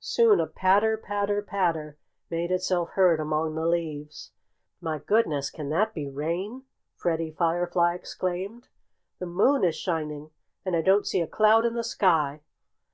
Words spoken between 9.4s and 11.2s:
is shining. And I don't see